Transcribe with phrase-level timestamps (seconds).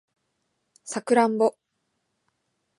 [0.83, 1.55] サクランボ